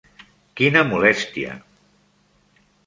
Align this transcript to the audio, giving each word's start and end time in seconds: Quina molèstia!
Quina 0.61 0.83
molèstia! 0.93 1.59